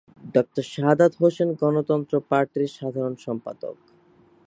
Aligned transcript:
Doctor 0.35 0.65
Shahadat 0.73 1.13
Hossain 1.21 1.49
গণতন্ত্র 1.61 2.13
পার্টির 2.29 2.75
সাধারণ 2.77 3.13
সম্পাদক। 3.25 3.75